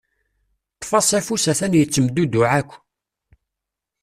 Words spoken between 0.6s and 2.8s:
Ṭṭef-as afus atan yettemdudduɛ akk.